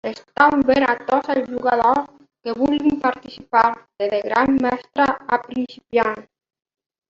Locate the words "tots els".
1.09-1.51